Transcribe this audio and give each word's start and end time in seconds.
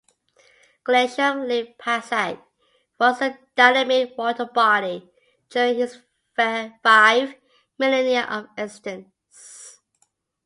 Glacial 0.83 1.45
Lake 1.45 1.77
Passaic 1.77 2.39
was 2.99 3.21
a 3.21 3.37
dynamic 3.55 4.17
water 4.17 4.45
body 4.45 5.07
during 5.47 5.79
its 5.79 5.99
five 6.35 7.35
millennia 7.77 8.23
of 8.23 8.47
existence. 8.57 9.79